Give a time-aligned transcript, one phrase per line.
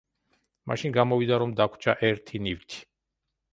[0.71, 2.83] მაშინ გამოვიდა, რომ დაგვრჩა ერთი ნივთი.